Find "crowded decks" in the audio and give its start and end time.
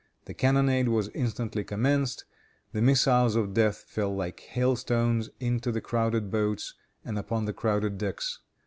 7.53-8.39